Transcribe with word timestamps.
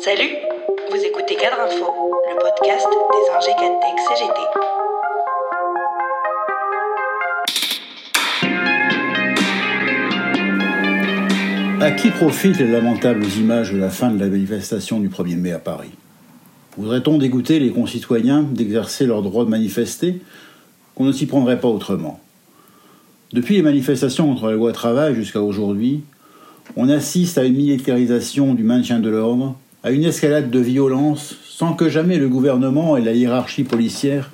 Salut, 0.00 0.34
vous 0.90 1.02
écoutez 1.04 1.36
Cadre 1.36 1.60
Info, 1.60 1.86
le 2.28 2.36
podcast 2.38 2.86
des 3.12 3.26
ingé 3.36 3.52
Cantech 3.56 3.98
CGT. 4.08 4.40
À 11.80 11.90
qui 11.92 12.10
profitent 12.10 12.58
les 12.58 12.70
lamentables 12.70 13.24
images 13.38 13.72
de 13.72 13.78
la 13.78 13.88
fin 13.90 14.10
de 14.10 14.20
la 14.20 14.26
manifestation 14.26 15.00
du 15.00 15.08
1er 15.08 15.36
mai 15.36 15.52
à 15.52 15.58
Paris? 15.58 15.92
Voudrait-on 16.76 17.16
dégoûter 17.18 17.58
les 17.60 17.70
concitoyens 17.70 18.42
d'exercer 18.42 19.06
leur 19.06 19.22
droit 19.22 19.44
de 19.44 19.50
manifester? 19.50 20.20
Qu'on 20.94 21.04
ne 21.04 21.12
s'y 21.12 21.26
prendrait 21.26 21.60
pas 21.60 21.68
autrement. 21.68 22.20
Depuis 23.32 23.56
les 23.56 23.62
manifestations 23.62 24.26
contre 24.26 24.48
la 24.48 24.54
loi 24.54 24.72
travail 24.72 25.14
jusqu'à 25.14 25.40
aujourd'hui, 25.40 26.02
on 26.76 26.88
assiste 26.88 27.38
à 27.38 27.44
une 27.44 27.56
militarisation 27.56 28.54
du 28.54 28.62
maintien 28.62 29.00
de 29.00 29.08
l'ordre, 29.08 29.56
à 29.82 29.90
une 29.90 30.04
escalade 30.04 30.50
de 30.50 30.58
violence, 30.58 31.36
sans 31.48 31.72
que 31.72 31.88
jamais 31.88 32.18
le 32.18 32.28
gouvernement 32.28 32.96
et 32.96 33.02
la 33.02 33.12
hiérarchie 33.12 33.64
policière 33.64 34.30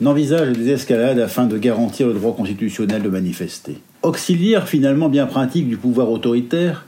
n'envisagent 0.00 0.56
des 0.56 0.70
escalades 0.70 1.18
afin 1.18 1.46
de 1.46 1.58
garantir 1.58 2.06
le 2.06 2.14
droit 2.14 2.34
constitutionnel 2.34 3.02
de 3.02 3.08
manifester. 3.08 3.78
Auxiliaires 4.02 4.68
finalement 4.68 5.08
bien 5.08 5.26
pratiques 5.26 5.68
du 5.68 5.76
pouvoir 5.76 6.10
autoritaire, 6.10 6.86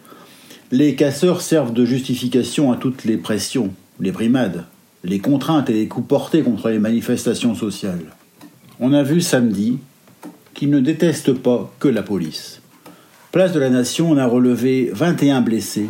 les 0.71 0.95
casseurs 0.95 1.41
servent 1.41 1.73
de 1.73 1.85
justification 1.85 2.71
à 2.71 2.77
toutes 2.77 3.05
les 3.05 3.17
pressions, 3.17 3.71
les 3.99 4.13
brimades, 4.13 4.65
les 5.03 5.19
contraintes 5.19 5.69
et 5.71 5.75
les 5.75 5.89
coups 5.89 6.07
portés 6.07 6.43
contre 6.43 6.69
les 6.69 6.79
manifestations 6.79 7.55
sociales. 7.55 8.05
On 8.79 8.93
a 8.93 9.03
vu 9.03 9.21
samedi 9.21 9.79
qu'ils 10.55 10.71
ne 10.71 10.81
détestent 10.81 11.35
pas 11.35 11.73
que 11.81 11.89
la 11.89 12.03
police. 12.03 12.60
Place 13.33 13.53
de 13.53 13.61
la 13.61 13.71
Nation, 13.71 14.11
on 14.11 14.17
a 14.17 14.27
relevé 14.27 14.91
21 14.93 15.41
blessés, 15.41 15.87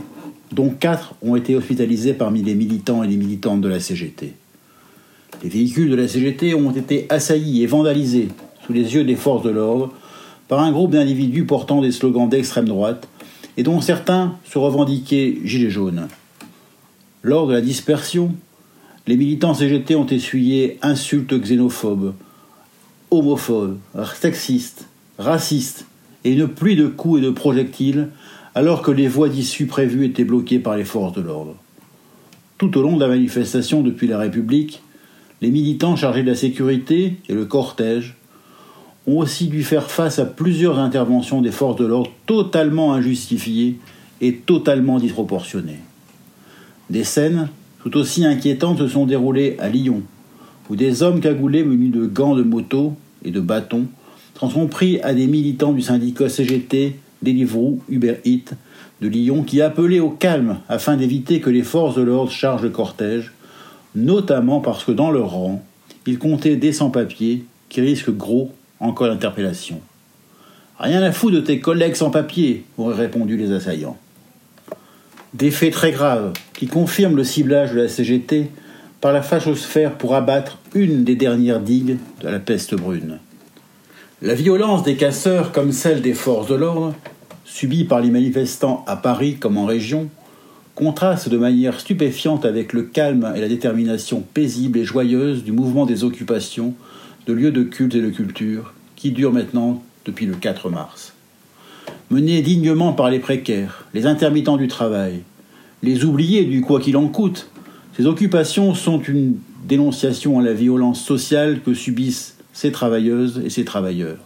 dont 0.53 0.69
4 0.69 1.15
ont 1.23 1.37
été 1.37 1.57
hospitalisés 1.57 2.13
parmi 2.13 2.43
les 2.43 2.55
militants 2.55 3.03
et 3.03 3.09
les 3.09 3.17
militantes 3.17 3.63
de 3.63 3.69
la 3.69 3.81
CGT. 3.81 4.35
Les 5.43 5.49
véhicules 5.49 5.89
de 5.89 5.97
la 5.97 6.07
CGT 6.07 6.53
ont 6.53 6.71
été 6.71 7.07
assaillis 7.09 7.63
et 7.63 7.67
vandalisés 7.67 8.29
sous 8.67 8.75
les 8.75 8.95
yeux 8.95 9.05
des 9.05 9.17
forces 9.17 9.43
de 9.43 9.49
l'ordre 9.49 9.95
par 10.49 10.61
un 10.61 10.71
groupe 10.71 10.91
d'individus 10.91 11.47
portant 11.47 11.81
des 11.81 11.93
slogans 11.93 12.29
d'extrême 12.29 12.69
droite 12.69 13.09
et 13.57 13.63
dont 13.63 13.81
certains 13.81 14.37
se 14.45 14.59
revendiquaient 14.59 15.39
gilets 15.43 15.71
jaunes. 15.71 16.09
Lors 17.23 17.47
de 17.47 17.55
la 17.55 17.63
dispersion, 17.63 18.35
les 19.07 19.17
militants 19.17 19.55
CGT 19.55 19.95
ont 19.95 20.07
essuyé 20.07 20.79
insultes 20.83 21.41
xénophobes, 21.41 22.13
homophobes, 23.11 23.79
sexistes, 24.15 24.89
racistes 25.19 25.87
et 26.25 26.33
une 26.33 26.49
pluie 26.49 26.77
de 26.77 26.87
coups 26.87 27.21
et 27.21 27.25
de 27.25 27.31
projectiles 27.31 28.09
alors 28.55 28.83
que 28.83 28.91
les 28.91 29.09
voies 29.09 29.29
d'issue 29.29 29.67
prévues 29.67 30.07
étaient 30.07 30.25
bloquées 30.25 30.59
par 30.59 30.77
les 30.77 30.85
forces 30.85 31.15
de 31.15 31.21
l'ordre. 31.21 31.57
Tout 32.59 32.77
au 32.77 32.83
long 32.83 32.97
de 32.97 33.01
la 33.01 33.09
manifestation 33.09 33.83
depuis 33.83 34.07
la 34.07 34.19
République, 34.19 34.83
les 35.41 35.51
militants 35.51 35.97
chargés 35.97 36.23
de 36.23 36.29
la 36.29 36.35
sécurité 36.35 37.17
et 37.29 37.35
le 37.35 37.47
cortège 37.47 38.17
ont 39.07 39.19
aussi 39.19 39.47
dû 39.47 39.63
faire 39.63 39.91
face 39.91 40.19
à 40.19 40.27
plusieurs 40.27 40.79
interventions 40.79 41.41
des 41.41 41.53
forces 41.53 41.81
de 41.81 41.87
l'ordre 41.87 42.11
totalement 42.27 42.93
injustifiées 42.93 43.79
et 44.21 44.35
totalement 44.35 44.99
disproportionnées. 44.99 45.79
Des 46.91 47.05
scènes 47.05 47.49
tout 47.83 47.97
aussi 47.97 48.27
inquiétantes 48.27 48.79
se 48.79 48.89
sont 48.89 49.07
déroulées 49.07 49.57
à 49.59 49.71
Lyon, 49.71 50.03
où 50.69 50.77
des 50.77 51.03
hommes 51.03 51.21
cagoulés 51.21 51.65
munis 51.65 51.89
de 51.89 52.05
gants 52.05 52.35
de 52.35 52.43
moto 52.43 52.95
et 53.25 53.31
de 53.31 53.41
bâtons 53.41 53.87
sont 54.39 54.67
pris 54.67 55.01
à 55.03 55.15
des 55.15 55.27
militants 55.27 55.73
du 55.73 55.83
syndicat 55.83 56.29
CGT, 56.29 56.97
Deliveroo, 57.23 57.81
Uber 57.89 58.17
Eats 58.25 58.55
de 59.01 59.09
Lyon 59.09 59.43
qui 59.43 59.61
appelaient 59.61 60.01
au 60.01 60.11
calme 60.11 60.59
afin 60.69 60.97
d'éviter 60.97 61.41
que 61.41 61.51
les 61.51 61.63
forces 61.63 61.97
de 61.97 62.03
l'ordre 62.03 62.31
chargent 62.31 62.63
le 62.63 62.71
cortège, 62.71 63.33
notamment 63.95 64.61
parce 64.61 64.85
que 64.85 64.93
dans 64.93 65.11
leur 65.11 65.31
rang, 65.31 65.63
ils 66.07 66.19
comptaient 66.19 66.57
des 66.57 66.73
sans-papiers 66.73 67.45
qui 67.69 67.81
risquent 67.81 68.11
gros 68.11 68.53
en 68.79 68.93
cas 68.93 69.09
d'interpellation. 69.09 69.81
Rien 70.79 71.03
à 71.03 71.13
foutre 71.13 71.37
de 71.37 71.41
tes 71.41 71.61
collègues 71.61 71.95
sans-papiers, 71.95 72.65
auraient 72.79 72.95
répondu 72.95 73.37
les 73.37 73.53
assaillants. 73.53 73.99
Des 75.35 75.51
faits 75.51 75.73
très 75.73 75.93
graves 75.93 76.33
qui 76.55 76.67
confirment 76.67 77.17
le 77.17 77.25
ciblage 77.25 77.73
de 77.73 77.81
la 77.83 77.89
CGT 77.89 78.51
par 79.01 79.13
la 79.13 79.23
fachosphère 79.23 79.97
pour 79.97 80.15
abattre 80.15 80.59
une 80.75 81.05
des 81.05 81.17
dernières 81.17 81.61
digues 81.61 81.99
de 82.23 82.29
la 82.29 82.39
peste 82.39 82.75
brune. 82.75 83.19
La 84.23 84.35
violence 84.35 84.83
des 84.83 84.97
casseurs 84.97 85.51
comme 85.51 85.73
celle 85.73 86.03
des 86.03 86.13
forces 86.13 86.47
de 86.47 86.55
l'ordre, 86.55 86.95
subie 87.47 87.85
par 87.85 88.01
les 88.01 88.11
manifestants 88.11 88.85
à 88.87 88.97
Paris 88.97 89.37
comme 89.41 89.57
en 89.57 89.65
région, 89.65 90.11
contraste 90.75 91.31
de 91.31 91.39
manière 91.39 91.81
stupéfiante 91.81 92.45
avec 92.45 92.75
le 92.75 92.83
calme 92.83 93.33
et 93.35 93.41
la 93.41 93.49
détermination 93.49 94.23
paisible 94.35 94.79
et 94.79 94.85
joyeuse 94.85 95.43
du 95.43 95.53
mouvement 95.53 95.87
des 95.87 96.05
occupations 96.05 96.75
de 97.27 97.33
lieux 97.33 97.51
de 97.51 97.63
culte 97.63 97.95
et 97.95 98.03
de 98.03 98.11
culture 98.11 98.75
qui 98.95 99.11
dure 99.11 99.33
maintenant 99.33 99.83
depuis 100.05 100.27
le 100.27 100.35
4 100.35 100.69
mars. 100.69 101.15
Mené 102.11 102.43
dignement 102.43 102.93
par 102.93 103.09
les 103.09 103.21
précaires, 103.21 103.87
les 103.95 104.05
intermittents 104.05 104.59
du 104.59 104.69
travail, 104.69 105.23
les 105.83 106.05
oubliés 106.05 106.45
du 106.45 106.61
quoi 106.61 106.79
qu'il 106.79 106.99
en 106.99 107.09
coûte, 107.09 107.49
ces 107.97 108.05
occupations 108.05 108.75
sont 108.75 109.01
une 109.01 109.37
dénonciation 109.65 110.39
à 110.39 110.43
la 110.43 110.53
violence 110.53 111.03
sociale 111.03 111.63
que 111.65 111.73
subissent 111.73 112.37
ces 112.61 112.73
travailleuses 112.73 113.41
et 113.43 113.49
ces 113.49 113.65
travailleurs. 113.65 114.19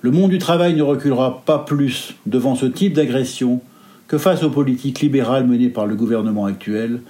Le 0.00 0.10
monde 0.10 0.32
du 0.32 0.38
travail 0.38 0.74
ne 0.74 0.82
reculera 0.82 1.44
pas 1.46 1.60
plus 1.60 2.16
devant 2.26 2.56
ce 2.56 2.66
type 2.66 2.94
d'agression 2.94 3.60
que 4.08 4.18
face 4.18 4.42
aux 4.42 4.50
politiques 4.50 4.98
libérales 4.98 5.46
menées 5.46 5.68
par 5.68 5.86
le 5.86 5.94
gouvernement 5.94 6.46
actuel, 6.46 7.00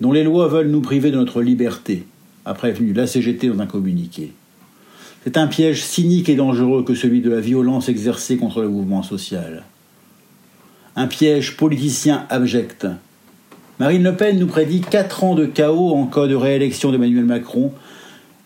dont 0.00 0.12
les 0.12 0.22
lois 0.22 0.46
veulent 0.46 0.70
nous 0.70 0.82
priver 0.82 1.10
de 1.10 1.16
notre 1.16 1.42
liberté, 1.42 2.06
a 2.44 2.54
prévenu 2.54 2.92
la 2.92 3.08
CGT 3.08 3.48
dans 3.48 3.58
un 3.60 3.66
communiqué. 3.66 4.34
C'est 5.24 5.36
un 5.36 5.48
piège 5.48 5.82
cynique 5.82 6.28
et 6.28 6.36
dangereux 6.36 6.84
que 6.84 6.94
celui 6.94 7.20
de 7.20 7.30
la 7.30 7.40
violence 7.40 7.88
exercée 7.88 8.36
contre 8.36 8.62
le 8.62 8.68
mouvement 8.68 9.02
social. 9.02 9.64
Un 10.94 11.08
piège 11.08 11.56
politicien 11.56 12.24
abject. 12.30 12.86
Marine 13.80 14.04
Le 14.04 14.14
Pen 14.14 14.38
nous 14.38 14.46
prédit 14.46 14.80
quatre 14.80 15.24
ans 15.24 15.34
de 15.34 15.44
chaos 15.44 15.92
en 15.92 16.06
cas 16.06 16.28
de 16.28 16.36
réélection 16.36 16.92
d'Emmanuel 16.92 17.24
Macron 17.24 17.72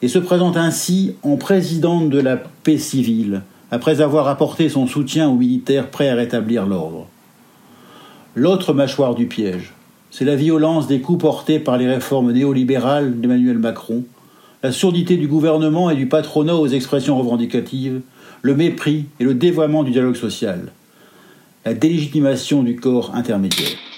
et 0.02 0.08
se 0.08 0.18
présente 0.18 0.56
ainsi 0.56 1.14
en 1.22 1.36
présidente 1.36 2.10
de 2.10 2.20
la 2.20 2.36
paix 2.36 2.78
civile, 2.78 3.42
après 3.70 4.00
avoir 4.00 4.28
apporté 4.28 4.68
son 4.68 4.86
soutien 4.86 5.28
aux 5.28 5.36
militaires 5.36 5.90
prêts 5.90 6.08
à 6.08 6.14
rétablir 6.14 6.66
l'ordre. 6.66 7.06
L'autre 8.34 8.72
mâchoire 8.72 9.14
du 9.14 9.26
piège, 9.26 9.74
c'est 10.10 10.24
la 10.24 10.36
violence 10.36 10.86
des 10.86 11.00
coups 11.00 11.20
portés 11.20 11.58
par 11.58 11.76
les 11.76 11.88
réformes 11.88 12.32
néolibérales 12.32 13.20
d'Emmanuel 13.20 13.58
Macron, 13.58 14.04
la 14.62 14.72
surdité 14.72 15.16
du 15.16 15.28
gouvernement 15.28 15.90
et 15.90 15.96
du 15.96 16.06
patronat 16.06 16.56
aux 16.56 16.66
expressions 16.66 17.18
revendicatives, 17.18 18.00
le 18.42 18.54
mépris 18.54 19.06
et 19.18 19.24
le 19.24 19.34
dévoiement 19.34 19.84
du 19.84 19.90
dialogue 19.90 20.16
social, 20.16 20.72
la 21.64 21.74
délégitimation 21.74 22.62
du 22.62 22.76
corps 22.76 23.14
intermédiaire. 23.14 23.89